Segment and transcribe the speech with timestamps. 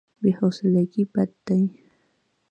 [0.21, 1.61] بې حوصلګي بد دی.